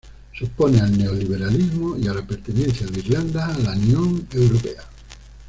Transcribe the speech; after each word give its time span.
Se 0.33 0.45
opone 0.45 0.79
al 0.81 0.97
neoliberalismo 0.97 1.95
y 1.95 2.07
a 2.07 2.13
la 2.15 2.23
pertenencia 2.25 2.87
de 2.87 2.99
Irlanda 3.01 3.53
a 3.53 3.59
la 3.59 3.71
Unión 3.73 4.27
Europea. 4.31 4.81